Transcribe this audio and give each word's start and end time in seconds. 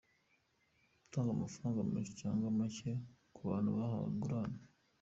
Gutanga 1.01 1.29
amafaranga 1.33 1.87
menshi 1.91 2.13
cyangwa 2.21 2.55
make 2.59 2.91
ku 3.33 3.39
bantu 3.49 3.69
bahawe 3.77 4.07
ingurane. 4.11 4.59